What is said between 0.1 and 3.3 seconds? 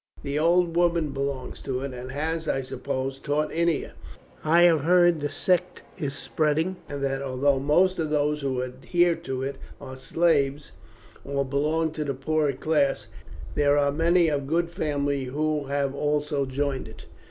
The old woman belongs to it, and has, I suppose,